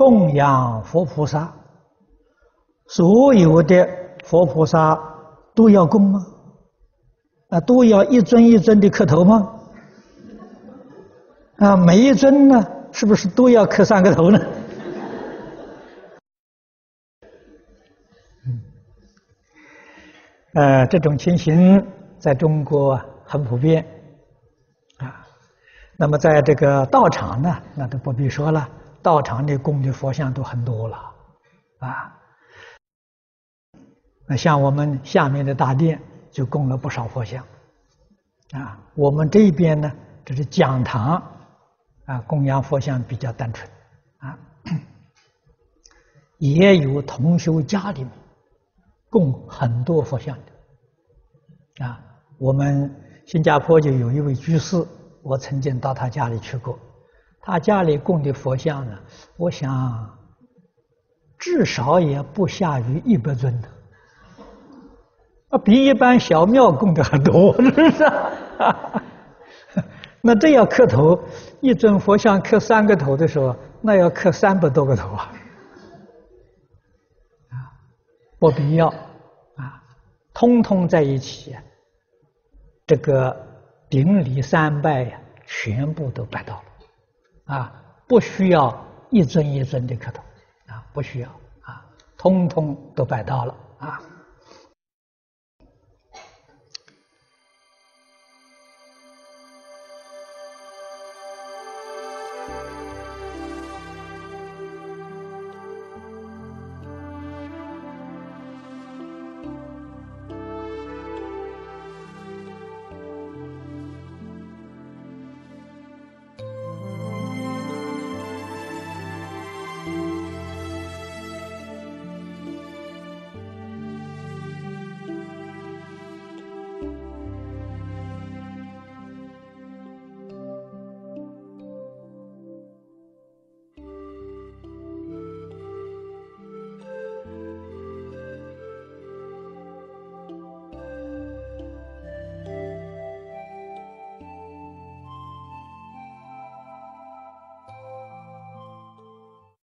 [0.00, 1.52] 供养佛菩萨，
[2.86, 3.86] 所有的
[4.24, 4.98] 佛菩萨
[5.54, 6.18] 都要供吗？
[7.50, 9.60] 啊，都要一尊一尊的磕头吗？
[11.58, 14.40] 啊，每一尊呢，是不是都要磕三个头呢？
[18.46, 18.60] 嗯，
[20.54, 21.86] 呃，这种情形
[22.18, 23.84] 在中国很普遍
[24.96, 25.26] 啊。
[25.98, 28.66] 那么在这个道场呢，那都不必说了。
[29.02, 30.96] 道场里供的佛像都很多了，
[31.78, 32.18] 啊，
[34.26, 36.00] 那像我们下面的大殿
[36.30, 37.44] 就供了不少佛像，
[38.52, 39.90] 啊，我们这边呢，
[40.24, 41.22] 这是讲堂，
[42.04, 43.70] 啊，供养佛像比较单纯，
[44.18, 44.38] 啊，
[46.38, 48.12] 也有同修家里面
[49.08, 52.00] 供很多佛像的，啊，
[52.38, 52.94] 我们
[53.26, 54.86] 新加坡就有一位居士，
[55.22, 56.78] 我曾经到他家里去过。
[57.42, 58.98] 他家里供的佛像呢，
[59.36, 60.18] 我想
[61.38, 63.68] 至少也不下于一百尊的，
[65.48, 68.04] 啊，比一般小庙供的还多，是不是？
[70.22, 71.18] 那这要磕头，
[71.60, 75.32] 一尊佛像磕三个头的时候，那要磕三百多个头啊！
[77.48, 77.56] 啊，
[78.38, 78.88] 不必要
[79.56, 79.82] 啊，
[80.34, 81.56] 通通在一起，
[82.86, 83.34] 这个
[83.88, 86.64] 顶礼三拜呀，全部都拜到了。
[87.50, 87.72] 啊，
[88.06, 90.22] 不需要一尊一尊的磕头，
[90.68, 91.28] 啊，不需要
[91.62, 91.84] 啊，
[92.16, 94.00] 通通都摆到了啊。